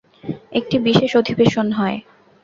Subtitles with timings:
[0.51, 1.97] একটি বিশেষ অধিবেশন হয়।